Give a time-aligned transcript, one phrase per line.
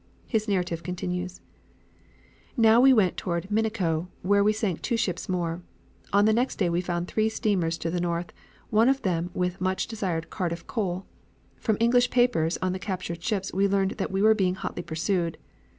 [0.25, 1.41] His narrative continues:
[2.57, 5.61] "Now we went toward Miniko, where we sank two ships more.
[6.11, 8.33] On the next day we found three steamers to the north,
[8.71, 11.05] one of them with much desired Cardiff coal.
[11.59, 15.37] From English papers on the captured ships we learned that we were being hotly pursued.